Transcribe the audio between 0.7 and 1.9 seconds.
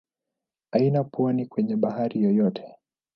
Haina pwani kwenye